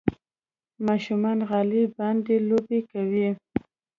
ماشومان 0.87 1.37
غالۍ 1.49 1.83
باندې 1.97 2.35
لوبې 2.49 2.79
کوي. 2.91 3.27